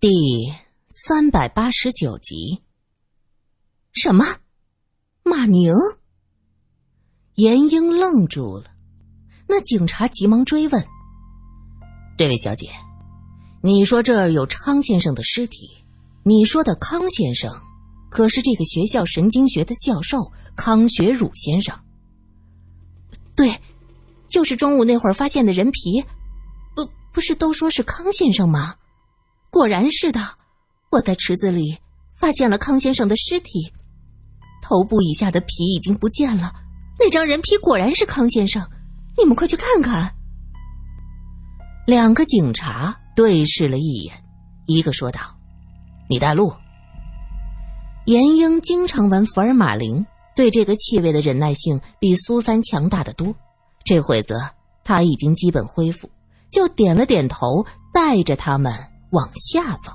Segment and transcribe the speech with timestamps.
[0.00, 0.54] 第
[0.86, 2.62] 三百八十九集。
[3.92, 4.24] 什么？
[5.24, 5.74] 马宁？
[7.34, 8.70] 严英愣住了。
[9.48, 10.86] 那警察急忙追问
[12.16, 12.70] ：“这位小姐，
[13.60, 15.68] 你说这儿有昌先生的尸体？
[16.22, 17.52] 你说的康先生，
[18.08, 21.76] 可是这个学校神经学的教授康学儒先生
[23.34, 23.52] ？”“对，
[24.28, 26.04] 就是中午那会儿发现的人皮。
[26.76, 28.76] 不，不是都说是康先生吗？”
[29.50, 30.20] 果然是的，
[30.90, 31.76] 我在池子里
[32.20, 33.72] 发现了康先生的尸体，
[34.62, 36.52] 头部以下的皮已经不见了。
[36.98, 38.64] 那张人皮果然是康先生，
[39.16, 40.14] 你们快去看看。
[41.86, 44.14] 两个警察对视了一眼，
[44.66, 45.20] 一个说道
[46.10, 46.52] ：“你带路。”
[48.04, 50.04] 严英经常玩福尔马林，
[50.36, 53.34] 对这个气味的忍耐性比苏三强大的多。
[53.84, 54.34] 这会子
[54.84, 56.10] 他已经基本恢复，
[56.50, 58.72] 就点了点头，带着他们。
[59.10, 59.90] 往下走，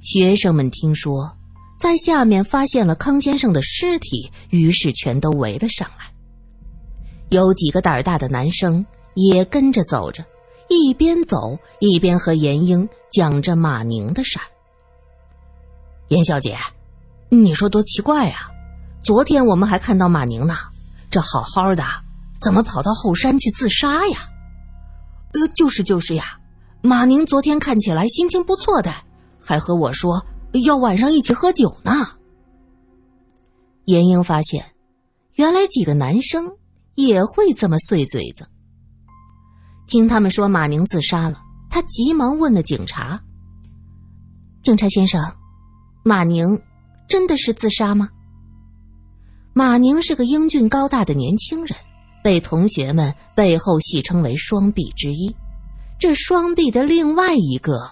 [0.00, 1.30] 学生们听说
[1.78, 6.06] 在下面发现了康先生的尸体，于是全都围了上来。
[7.30, 10.24] 有几个胆儿大的男生也跟着走着，
[10.68, 14.44] 一边走一边和严英讲着马宁的事儿。
[16.08, 16.56] 严小姐，
[17.28, 18.50] 你说多奇怪啊！
[19.02, 20.54] 昨天我们还看到马宁呢，
[21.10, 21.84] 这好好的，
[22.40, 24.18] 怎么跑到后山去自杀呀？
[25.32, 26.38] 呃，就是就是呀。
[26.86, 28.92] 马宁昨天看起来心情不错的，
[29.40, 30.22] 还和我说
[30.66, 31.92] 要晚上一起喝酒呢。
[33.86, 34.62] 严英发现，
[35.36, 36.44] 原来几个男生
[36.94, 38.46] 也会这么碎嘴子。
[39.86, 43.18] 听他们说马宁自杀了，他急忙问了警察
[44.62, 45.18] ：“警察先生，
[46.04, 46.60] 马宁
[47.08, 48.10] 真的是自杀吗？”
[49.54, 51.78] 马宁是个英俊高大的年轻人，
[52.22, 55.34] 被同学们背后戏称为“双臂之一”。
[56.04, 57.90] 这双臂的另外一个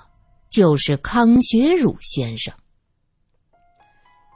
[0.51, 2.53] 就是康学儒先生。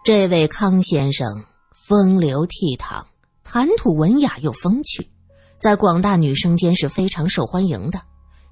[0.02, 3.04] 这位康先生风流倜傥，
[3.44, 5.10] 谈吐文雅又风趣，
[5.58, 8.00] 在广大女生间是非常受欢迎的。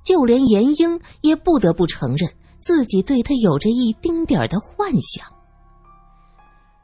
[0.05, 2.31] 就连严英也不得不承认
[2.61, 5.27] 自己对他有着一丁点的幻想。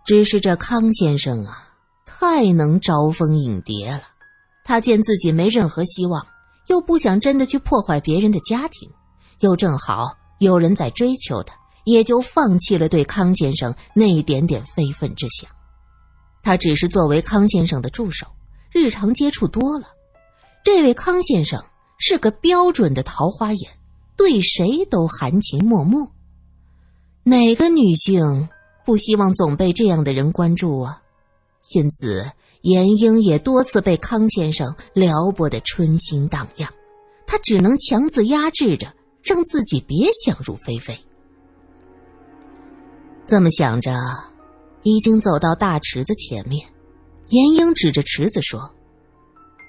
[0.07, 1.75] 只是这康先生啊，
[2.07, 4.05] 太能招蜂引蝶了。
[4.65, 6.27] 他见自己没任何希望。
[6.71, 8.89] 又不想真的去破坏别人的家庭，
[9.41, 15.51] 又正好有人在追求他，也就放弃了对康先生那一点点非分之想。
[16.45, 18.25] 他只是作为康先生的助手，
[18.71, 19.89] 日常接触多了。
[20.63, 21.61] 这位康先生
[21.99, 23.73] 是个标准的桃花眼，
[24.17, 26.09] 对谁都含情脉脉。
[27.25, 28.49] 哪个女性
[28.87, 31.03] 不希望总被这样的人关注啊？
[31.75, 32.31] 因此。
[32.62, 36.69] 严英也多次被康先生撩拨的春心荡漾，
[37.26, 40.98] 他只能强自压制着，让自己别想入非非。
[43.26, 43.94] 这么想着，
[44.82, 46.69] 已经走到大池子前面，
[47.28, 48.71] 严英指着池子说：“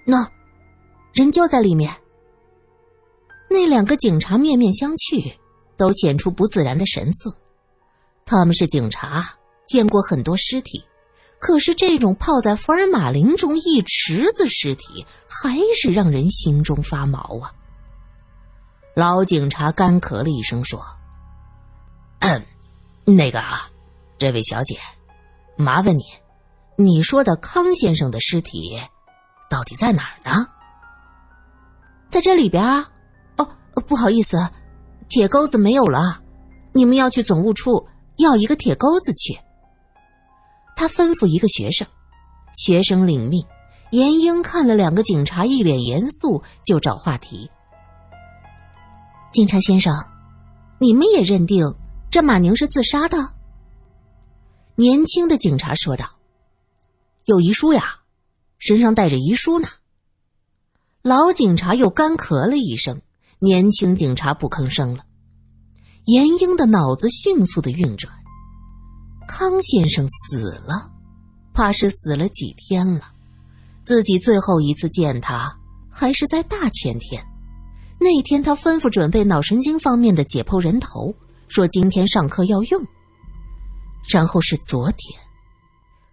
[0.06, 0.28] 那，
[1.14, 1.94] 人就在里面。”
[3.50, 5.34] 那两个警察面面相觑，
[5.78, 7.32] 都显出不自然的神色。
[8.26, 9.24] 他们是警察，
[9.68, 10.84] 见过很多尸体。
[11.42, 17.52] 可是这种泡在福尔马林中一池子尸体，还是让人心中发毛啊！
[18.96, 20.86] 老警察干咳了一声说
[22.22, 22.46] ：“嗯
[23.06, 23.68] 那个啊，
[24.20, 24.78] 这位小姐，
[25.58, 26.04] 麻烦你，
[26.78, 28.80] 你说的康先生的尸体
[29.50, 30.48] 到底在哪儿呢？
[32.08, 32.88] 在这里边啊？
[33.38, 33.50] 哦，
[33.88, 34.38] 不好意思，
[35.10, 36.22] 铁钩子没有了，
[36.72, 37.88] 你们要去总务处
[38.18, 39.40] 要一个铁钩子去。”
[40.82, 41.88] 他吩咐一个学生，
[42.56, 43.46] 学生领命。
[43.92, 47.52] 严英看了两个警察一脸严肃，就找话题。
[49.32, 49.94] 警察先生，
[50.80, 51.76] 你们也认定
[52.10, 53.16] 这马宁是自杀的？
[54.74, 56.08] 年轻的警察说道
[57.26, 58.00] ：“有遗书呀，
[58.58, 59.68] 身上带着遗书呢。”
[61.04, 63.04] 老警察又干咳了一声，
[63.38, 65.04] 年轻警察不吭声了。
[66.06, 68.12] 严英的脑子迅速的运转。
[69.28, 70.92] 康先生死了，
[71.54, 73.02] 怕是死了几天了。
[73.84, 75.52] 自己最后一次见他
[75.90, 77.24] 还是在大前天，
[78.00, 81.14] 那天他吩咐准备脑神经方面的解剖人头，
[81.48, 82.86] 说今天上课要用。
[84.10, 85.20] 然后是昨天，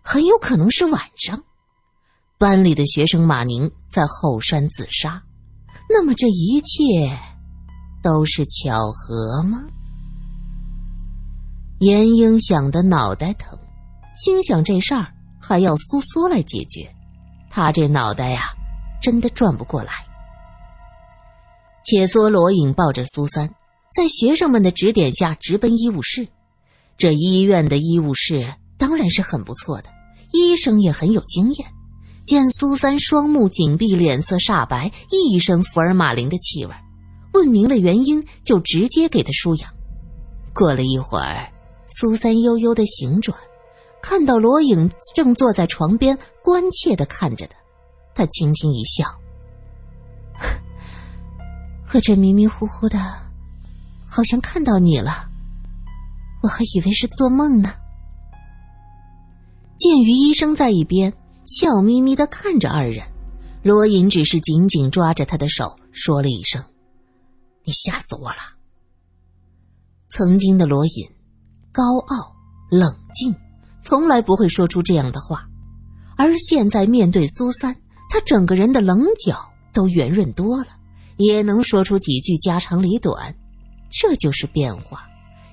[0.02, 1.42] 很有可能是晚上，
[2.38, 5.22] 班里的学生马宁在后山自杀。
[5.88, 7.18] 那么这一切
[8.02, 9.64] 都是巧合吗？
[11.78, 13.56] 严英想的脑袋疼，
[14.16, 15.06] 心想这事儿
[15.40, 16.92] 还要苏苏来解决，
[17.48, 18.40] 他这脑袋呀，
[19.00, 19.92] 真的转不过来。
[21.84, 23.54] 且说罗隐抱着苏三，
[23.94, 26.26] 在学生们的指点下直奔医务室。
[26.96, 29.88] 这医院的医务室当然是很不错的，
[30.32, 31.68] 医生也很有经验。
[32.26, 36.74] 见苏三双目紧闭，脸色煞白，一身福尔马林的气味，
[37.32, 39.70] 问明了原因，就直接给他输氧。
[40.52, 41.50] 过了一会儿，
[41.88, 43.36] 苏三悠悠的醒转，
[44.02, 47.56] 看到罗颖正坐在床边，关切的看着他，
[48.14, 49.06] 他轻轻一笑。
[51.92, 52.98] 我这迷迷糊糊的，
[54.06, 55.28] 好像看到你了，
[56.42, 57.74] 我还以为是做梦呢。
[59.78, 61.10] 鉴于医生在一边
[61.46, 63.06] 笑眯眯的看着二人，
[63.62, 66.62] 罗隐只是紧紧抓着他的手，说了一声
[67.64, 68.38] ：“你吓死我了。”
[70.10, 71.10] 曾经的罗隐，
[71.72, 72.32] 高傲
[72.70, 73.34] 冷静，
[73.80, 75.46] 从来不会说出这样的话，
[76.16, 77.74] 而现在面对苏三，
[78.10, 80.68] 他整个人的棱角都圆润多了。
[81.16, 83.34] 也能说出几句家长里短，
[83.90, 85.04] 这就是变化，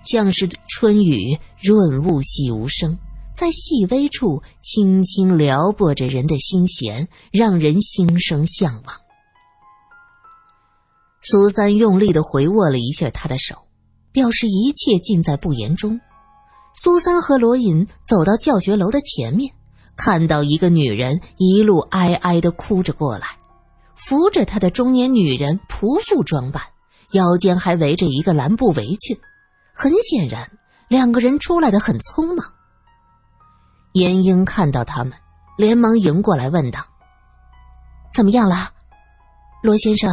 [0.04, 2.96] 像是春雨润物细无声，
[3.34, 8.96] 在细微处轻轻撩拨着人的心弦，让人心生向往。
[11.24, 13.56] 苏三用力的回握了一下他的手，
[14.12, 16.00] 表示一切尽在不言中。
[16.76, 19.54] 苏三和罗隐走到教学楼的前面，
[19.96, 23.28] 看到一个女人一路哀哀的哭着过来。
[23.96, 26.62] 扶着他的中年女人，仆妇装扮，
[27.12, 29.18] 腰间还围着一个蓝布围裙。
[29.74, 30.52] 很显然，
[30.90, 32.46] 两个人出来的很匆忙。
[33.94, 35.14] 严英看到他们，
[35.58, 36.82] 连忙迎过来问道
[38.14, 38.70] ：“怎么样了，
[39.64, 40.12] 罗先生？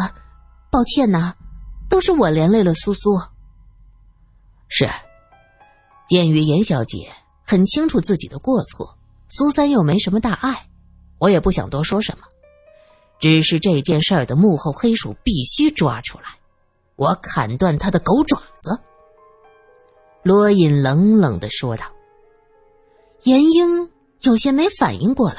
[0.71, 1.35] 抱歉呐，
[1.89, 3.21] 都是我连累了苏苏。”
[4.69, 4.89] 是，
[6.09, 7.11] 鉴于严小姐
[7.45, 8.97] 很清楚自己的过错，
[9.29, 10.67] 苏三又没什么大碍，
[11.19, 12.25] 我也不想多说什么。
[13.19, 16.25] 只是这件事儿的幕后黑手必须抓出来，
[16.97, 18.79] 我砍断他的狗爪子。”
[20.25, 21.85] 罗隐冷冷的说道。
[23.25, 23.91] 严英
[24.23, 25.37] 有些没反应过来，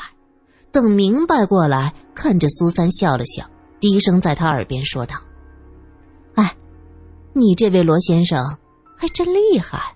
[0.72, 3.46] 等明白过来，看着苏三笑了笑，
[3.80, 5.18] 低声在他耳边说道
[6.36, 6.56] ：“哎，
[7.34, 8.58] 你这位罗先生
[8.98, 9.94] 还真厉害，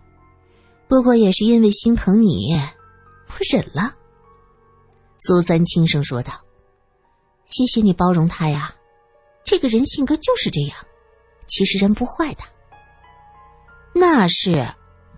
[0.87, 2.55] 不过也是因为心疼你，
[3.27, 3.95] 我忍了。”
[5.19, 6.33] 苏三轻声说道。
[7.45, 8.75] 谢谢你包容他呀，
[9.45, 10.77] 这个人性格就是这样。
[11.47, 12.43] 其实人不坏的，
[13.95, 14.51] 那是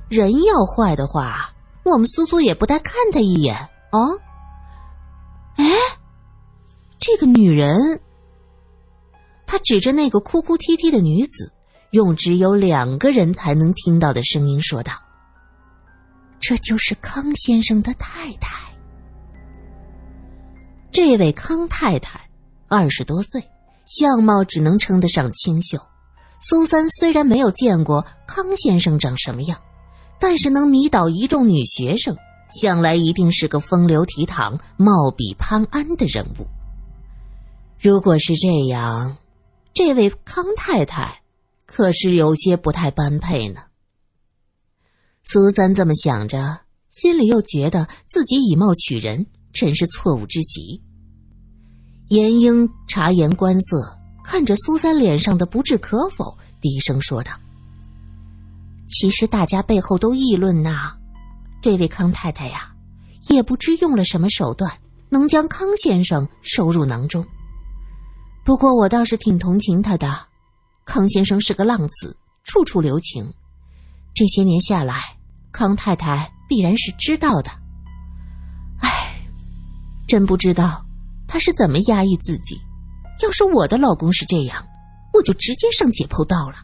[0.09, 1.51] 人要坏的话，
[1.83, 3.57] 我们苏苏也不带看他一眼
[3.91, 4.19] 哦。
[5.55, 5.65] 哎，
[6.99, 7.99] 这个女人，
[9.47, 11.51] 他指着那个哭哭啼啼的女子，
[11.89, 14.93] 用只有两个人才能听到的声音说道
[16.49, 18.57] ：“这就是康先生的太太。”
[20.91, 22.19] 这位康太太
[22.67, 23.39] 二十多岁，
[23.85, 25.77] 相貌只能称得上清秀。
[26.41, 29.61] 苏三虽然没有见过康先生长什么样，
[30.19, 32.17] 但是能迷倒一众女学生，
[32.59, 36.47] 想来一定是个风流倜傥、貌比潘安的人物。
[37.79, 39.17] 如果是这样，
[39.71, 41.21] 这位康太太
[41.67, 43.61] 可是有些不太般配呢。
[45.23, 46.61] 苏三这么想着，
[46.91, 49.25] 心里又觉得自己以貌取人。
[49.51, 50.79] 真是错误之极。
[52.09, 57.31] 严英察言观色，看着苏三脸上的不置可否，低声说道
[58.87, 60.95] ：“其实大家背后都议论呐，
[61.63, 62.71] 这位康太太呀，
[63.27, 64.71] 也不知用了什么手段，
[65.09, 67.25] 能将康先生收入囊中。
[68.45, 70.15] 不过我倒是挺同情他的，
[70.85, 73.33] 康先生是个浪子，处处留情，
[74.13, 75.17] 这些年下来，
[75.51, 77.51] 康太太必然是知道的。”
[80.07, 80.83] 真不知道
[81.27, 82.59] 他是怎么压抑自己。
[83.21, 84.65] 要是我的老公是这样，
[85.13, 86.55] 我就直接上解剖道了。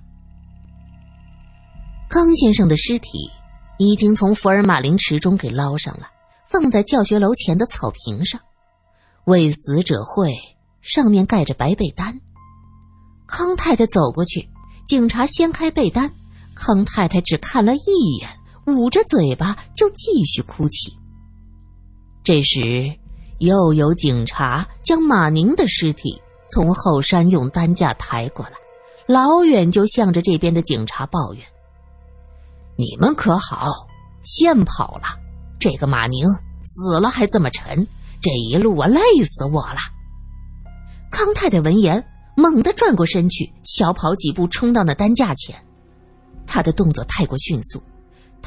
[2.10, 3.30] 康先生的尸体
[3.77, 6.08] 已经从福尔马林池中给捞上来，
[6.46, 8.42] 放在教学楼前的草坪上。
[9.25, 10.34] 为死者会
[10.82, 12.20] 上面盖着白被单。
[13.27, 14.50] 康太太走过去，
[14.88, 16.12] 警察掀开被单，
[16.56, 18.30] 康太太只看了一眼，
[18.67, 20.93] 捂着嘴巴就继续哭泣。
[22.24, 22.93] 这时。
[23.39, 28.53] 又有警察将马宁的尸体从后山用担架抬过来，
[29.07, 31.43] 老远就向着这边的警察抱怨
[32.79, 33.74] ：“你们可好，
[34.24, 35.19] 先跑了！
[35.60, 36.25] 这个马宁
[36.63, 37.86] 死了还这么沉，
[38.22, 39.79] 这一路我累死我了。”
[41.12, 42.01] 康太太闻言，
[42.38, 45.53] 猛地转过身去，小跑几步冲到那担架前。
[46.48, 47.84] 他的动作太过迅速，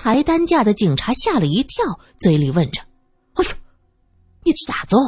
[0.00, 1.84] 抬担架的警察吓了一跳，
[2.20, 2.80] 嘴里问着
[3.34, 3.50] ：“哎呦！”
[4.46, 5.00] 你咋做？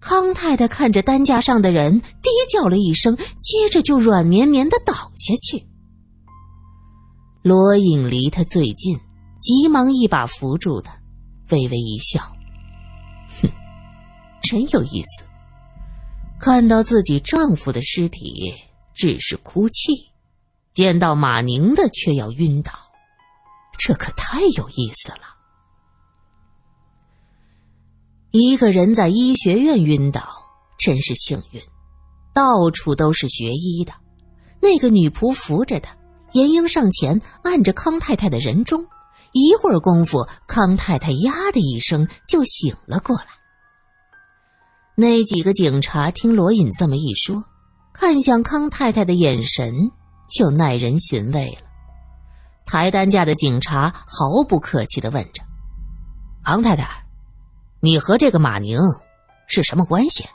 [0.00, 5.64] 康太太看着担架上的人，低叫了一声，接着就软绵绵的倒下去。
[7.42, 8.98] 罗隐离他最近，
[9.40, 10.92] 急忙一把扶住他，
[11.50, 12.20] 微微一笑
[13.40, 13.48] ：“哼，
[14.42, 15.24] 真有意思。
[16.40, 18.52] 看到自己丈夫的尸体
[18.92, 20.08] 只是哭泣，
[20.72, 22.72] 见到马宁的却要晕倒，
[23.84, 25.36] 这可太有意思了。
[28.30, 30.22] 一个人在医学院晕倒，
[30.78, 31.60] 真是幸运。
[32.32, 33.92] 到处都是学医的。”
[34.62, 35.96] 那个女仆扶着他，
[36.30, 38.86] 严英上前按着康太太的人中，
[39.32, 43.26] 一会儿功夫，康太太呀的一声就醒了过来。
[44.94, 47.42] 那几个警察听罗隐这么一说，
[47.92, 49.90] 看向康太太的眼神
[50.30, 51.71] 就耐人寻味了。
[52.66, 55.42] 抬担架的警察毫不客气的问着
[56.44, 57.04] ：“康太太，
[57.80, 58.78] 你和这个马宁
[59.46, 60.26] 是什么关系？”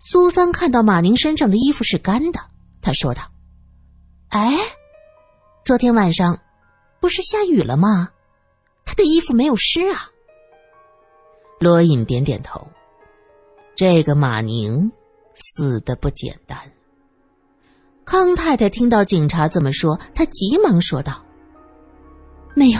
[0.00, 2.40] 苏三看到马宁身上的衣服是干的。
[2.80, 3.22] 他说道
[4.30, 4.58] ：“哎，
[5.62, 6.40] 昨天晚上
[7.00, 8.10] 不是下雨了吗？
[8.84, 10.10] 他的衣服没有湿啊。”
[11.60, 12.66] 罗隐点点头。
[13.76, 14.90] 这个马宁
[15.36, 16.71] 死的不简单。
[18.12, 21.24] 康太太听到警察这么说，她急忙说道
[22.54, 22.78] ：“没有，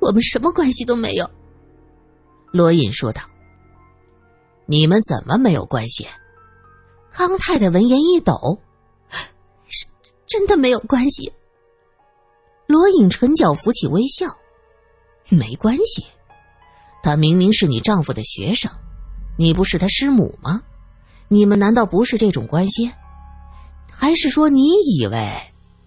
[0.00, 1.28] 我们什么关系都没有。”
[2.50, 3.20] 罗隐说道
[4.64, 6.06] ：“你们怎么没有关系？”
[7.12, 8.58] 康太太闻言一抖。
[9.68, 9.84] 是
[10.26, 11.30] 真的没有关系。
[12.66, 14.26] 罗隐唇角浮起微笑，
[15.28, 16.02] 没关系。
[17.02, 18.72] 他明明是你丈夫的学生，
[19.36, 20.62] 你不是他师母吗？
[21.28, 22.90] 你们难道不是这种关系？
[24.00, 24.60] 还是说你
[24.96, 25.42] 以为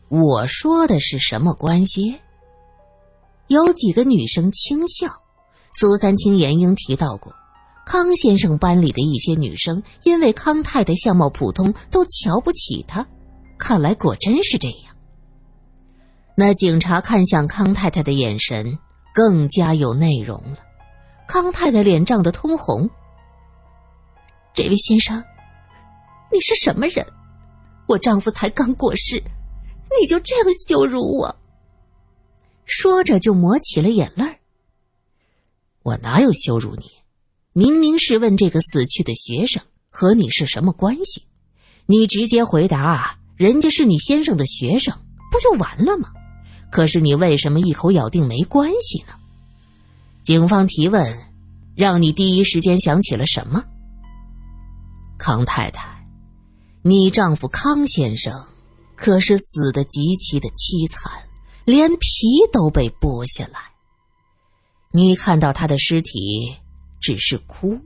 [0.10, 2.20] 我说的是什么关系？
[3.48, 5.08] 有几个女生轻笑。
[5.80, 7.34] 苏三听严英提到过，
[7.86, 13.08] 康先生班里的一些女生因为康太太相貌普通，都瞧不起她。
[13.58, 14.94] 看来果真是这样。
[16.36, 18.78] 那警察看向康太太的眼神
[19.14, 20.58] 更加有内容了。
[21.30, 22.90] 康太太脸涨得通红。
[24.54, 25.24] 这位先生，
[26.30, 27.08] 你是什么人？
[27.92, 29.22] 我丈夫才刚过世，
[30.00, 31.36] 你就这样羞辱我？
[32.66, 34.24] 说着就抹起了眼泪
[35.84, 36.86] 我哪有羞辱你？
[37.52, 41.26] 明明是问这个死去的学生和你是什么关系，
[41.86, 43.18] 你直接回答。
[43.36, 44.94] 人家是你先生的学生，
[45.30, 46.14] 不就完了吗？
[46.72, 49.14] 可是你为什么一口咬定没关系呢？
[50.24, 51.14] 警方提问，
[51.76, 53.62] 让你第一时间想起了什么？
[55.18, 55.91] 康太太，
[56.84, 58.46] 你丈夫康先生
[58.96, 61.12] 可是死的极其的凄惨，
[61.66, 62.00] 连皮
[62.52, 63.60] 都被剥下来。
[64.92, 66.56] 你看到他的尸体
[67.00, 67.80] 只是哭，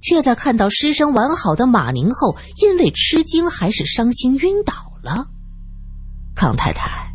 [0.00, 4.74] 却在看到尸身完好的马宁后，因为吃惊还是伤心晕倒。
[5.02, 5.24] 了，
[6.34, 7.12] 康太太，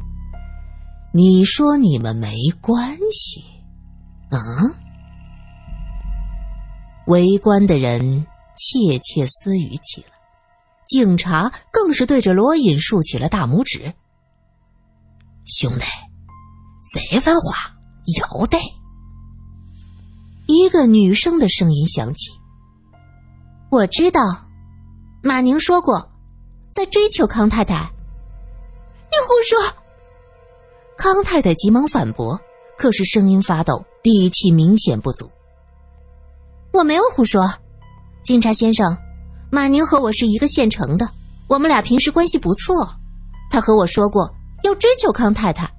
[1.14, 3.44] 你说你们没关系，
[4.30, 4.40] 啊？
[7.08, 8.26] 围观的人
[8.56, 10.14] 窃窃私语起来，
[10.92, 13.94] 警察更是对着罗隐竖起了大拇指。
[15.46, 15.86] 兄弟，
[16.94, 17.74] 这番话
[18.20, 18.58] 要得。
[20.48, 22.30] 一个女生的声音响起
[23.72, 24.20] ：“我知道，
[25.24, 26.12] 马宁说过。”
[26.76, 29.76] 在追求康太太，你胡说！
[30.98, 32.38] 康太太急忙反驳，
[32.78, 35.30] 可是声音发抖，底气明显不足。
[36.74, 37.50] 我没有胡说，
[38.24, 38.98] 警察先生，
[39.54, 41.10] 马宁和我是一个县城的，
[41.50, 42.88] 我们俩平时关系不错。
[43.50, 45.70] 他和我说过要追求康太太，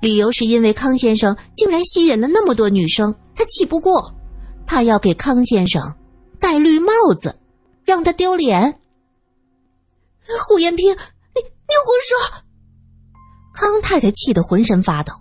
[0.00, 4.14] 理由是因为康先生竟然吸引了那么多女生，他气不过，
[4.64, 5.94] 他要给康先生
[6.40, 7.38] 戴绿帽子，
[7.84, 8.80] 让他丢脸。
[10.48, 12.42] 胡延平，你你胡说！
[13.52, 15.12] 康太太气得浑身发抖。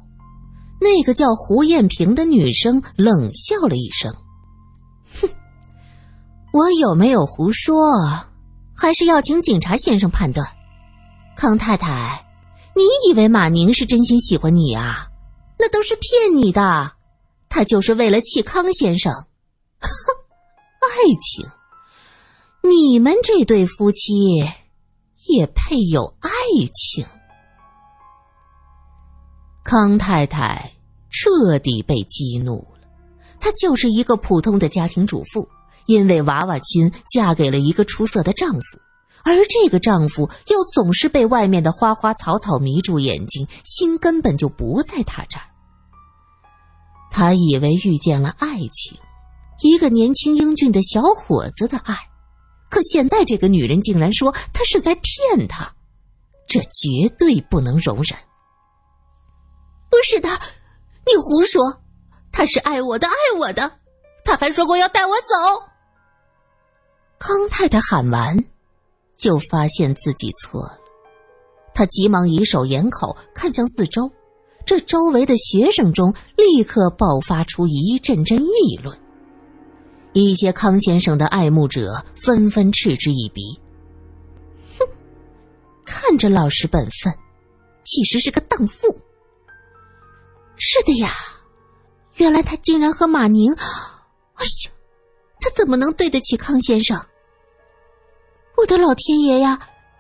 [0.80, 4.16] 那个叫胡艳萍的女生冷笑了一声：“，
[6.52, 7.94] 我有没有胡说，
[8.76, 10.48] 还是要请警察先生判断。”
[11.36, 12.26] 康太太，
[12.76, 15.08] 你以为马宁是真心喜欢你啊？
[15.58, 16.94] 那都是骗你的，
[17.50, 19.14] 他就是为了气康先生。
[19.14, 19.90] 哼，
[20.82, 20.90] 爱
[21.22, 21.48] 情，
[22.62, 24.12] 你们这对夫妻。
[25.28, 26.30] 也配有爱
[26.74, 27.06] 情？
[29.64, 30.74] 康太太
[31.12, 32.88] 彻底被激怒了。
[33.40, 35.48] 她就是一个普通的家庭主妇，
[35.90, 38.80] 因为娃娃亲嫁给了一个出色的丈夫，
[39.24, 45.46] 而这个丈夫又总是被外面的花花草草迷住眼睛，心根本就不在她这儿。
[47.10, 49.00] 她以为遇见了爱情，
[49.64, 51.98] 一个年轻英俊的小伙子的爱。
[52.70, 55.74] 可现在这个女人竟然说他是在骗她，
[56.48, 58.16] 这绝对不能容忍。
[59.90, 60.30] 不是的，
[61.08, 61.82] 你胡说，
[62.32, 63.80] 他是爱我的，爱我的，
[64.24, 65.69] 他还说过要带我走。
[67.20, 68.46] 康太太喊完，
[69.18, 70.80] 就发现自己错了。
[71.74, 74.10] 她急忙以手掩口，看向四周。
[74.66, 78.98] 这周围的学生中立刻爆发出一阵阵议论。
[80.14, 83.42] 一些康先生的爱慕者纷纷嗤之以鼻。
[84.78, 84.88] 哼，
[85.86, 87.14] 看着老实本分，
[87.84, 88.88] 其实是个荡妇。
[90.58, 91.12] 是的呀，
[92.16, 93.52] 原来他竟然和马宁……
[93.54, 94.72] 哎呀，
[95.40, 97.00] 他怎么能对得起康先生？
[98.60, 99.60] 我的老天爷呀！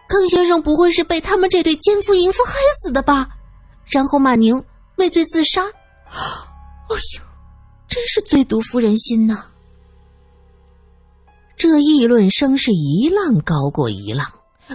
[0.09, 3.29] 康先生不会是被他们这对奸夫淫妇害死的吧？
[3.85, 4.63] 然后马宁
[4.97, 5.63] 畏罪自杀？
[5.63, 7.21] 哎呦，
[7.87, 9.45] 真是最毒妇人心呐！
[11.55, 14.27] 这议论声是一浪高过一浪，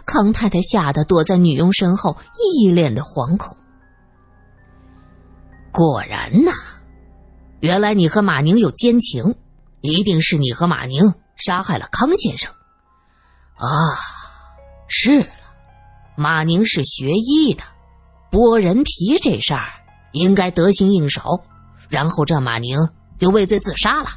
[0.07, 3.57] 康太太吓得躲在女佣身后，一脸的惶恐。
[5.73, 6.53] 果然呐，
[7.61, 9.35] 原来你和马宁有奸情，
[9.81, 12.55] 一定是你和马宁杀害了康先生。
[13.57, 13.69] 啊，
[14.89, 15.27] 是了，
[16.17, 17.63] 马宁是学医的，
[18.31, 19.67] 剥人皮这事儿
[20.13, 21.41] 应该得心应手，
[21.89, 22.77] 然后这马宁
[23.19, 24.11] 就畏罪自杀了。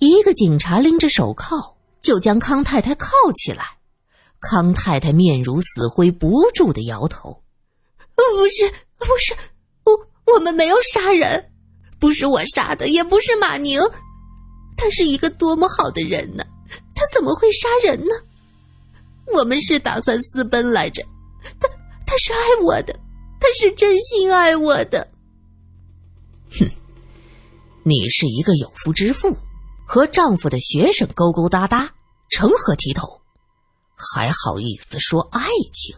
[0.00, 3.64] 一个警察拎着手铐就将康太太铐起来，
[4.40, 7.42] 康太太面如死灰，不住的摇头
[8.14, 8.68] ：“不是，
[8.98, 9.34] 不是，
[9.84, 11.52] 我我们没有杀人，
[12.00, 13.80] 不是我杀的，也不是马宁，
[14.76, 16.44] 他是一个多么好的人呢。”
[16.98, 18.10] 他怎么会杀人呢？
[19.32, 21.00] 我们是打算私奔来着。
[21.60, 21.68] 他
[22.04, 22.92] 他是爱我的，
[23.38, 25.06] 他是真心爱我的。
[26.58, 26.68] 哼，
[27.84, 29.36] 你是一个有夫之妇，
[29.86, 31.88] 和丈夫的学生勾勾搭搭，
[32.30, 33.08] 成何体统？
[33.94, 35.94] 还好意思说爱情？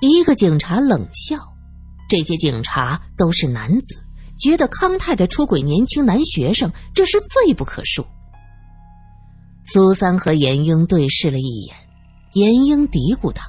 [0.00, 1.38] 一个警察冷笑。
[2.06, 3.96] 这些警察都是男子，
[4.38, 8.04] 觉得康太太出轨年轻男学生，这是罪不可恕。
[9.70, 11.76] 苏三和严英对视了一眼，
[12.32, 13.42] 严英嘀咕道：“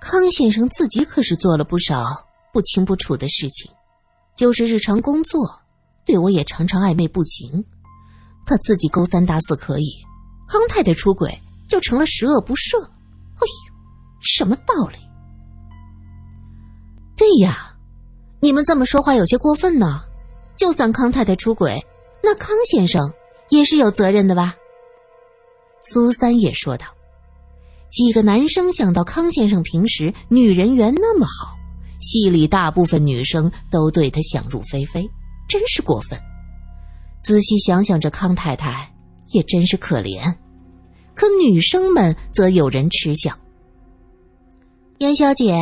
[0.00, 2.02] 康先生自己可是做了不少
[2.50, 3.70] 不清不楚的事情，
[4.34, 5.60] 就是日常工作，
[6.06, 7.62] 对我也常常暧昧不行。
[8.46, 9.92] 他自己勾三搭四可以，
[10.48, 12.82] 康太太出轨就成了十恶不赦。
[12.82, 13.74] 哎呦，
[14.22, 14.96] 什么道理？
[17.14, 17.74] 对呀，
[18.40, 20.00] 你们这么说话有些过分呢。
[20.56, 21.78] 就算康太太出轨，
[22.22, 23.06] 那康先生……”
[23.50, 24.56] 也是有责任的吧？
[25.82, 26.86] 苏三也说道。
[27.90, 31.56] 几个男生想到康先生平时女人缘那么好，
[32.00, 35.10] 戏里大部分女生都对他想入非非，
[35.48, 36.18] 真是过分。
[37.20, 38.94] 仔细想想，这康太太
[39.32, 40.32] 也真是可怜。
[41.14, 43.36] 可女生们则有人嗤笑
[44.98, 45.52] ：“严小姐，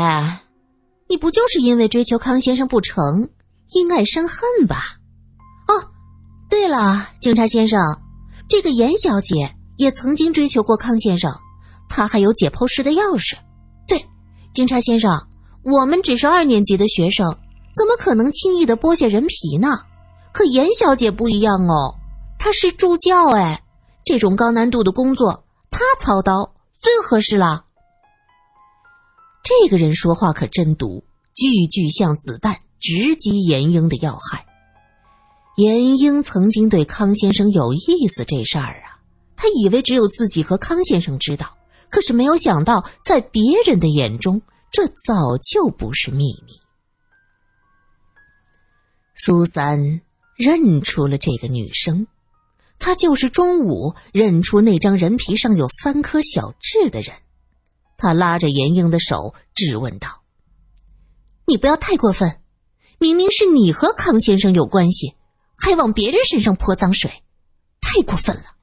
[1.08, 3.30] 你不就是因为追求康先生不成，
[3.72, 4.97] 因爱生恨吧？”
[6.68, 7.80] 对了，警察先生，
[8.46, 11.34] 这个严小姐也曾经追求过康先生，
[11.88, 13.38] 她还有解剖室的钥匙。
[13.86, 14.04] 对，
[14.52, 15.18] 警察先生，
[15.64, 17.26] 我们只是二年级的学生，
[17.74, 19.78] 怎么可能轻易的剥下人皮呢？
[20.30, 21.94] 可严小姐不一样哦，
[22.38, 23.62] 她是助教哎，
[24.04, 27.64] 这种高难度的工作她操刀最合适了。
[29.42, 31.02] 这个人说话可真毒，
[31.34, 34.44] 句句像子弹，直击严英的要害。
[35.58, 39.02] 严英曾经对康先生有意思这事儿啊，
[39.34, 41.58] 他以为只有自己和康先生知道，
[41.90, 44.40] 可是没有想到，在别人的眼中，
[44.70, 46.52] 这早就不是秘密。
[49.16, 50.00] 苏三
[50.36, 52.06] 认出了这个女生，
[52.78, 57.16] 她就是中午认出那张人皮上有三颗小痣的人。
[57.96, 60.22] 他拉着严英的手质问道
[61.46, 62.38] ：“你不要太过分，
[63.00, 65.14] 明明是你和康先生有关系。”
[65.58, 67.10] 还往别人身上泼脏水，
[67.80, 68.57] 太过分了。